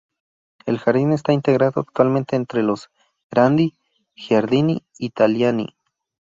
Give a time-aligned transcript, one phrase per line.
[0.65, 2.89] El jardín está integrado actualmente entre los
[3.29, 3.75] Grandi
[4.15, 5.75] Giardini Italiani.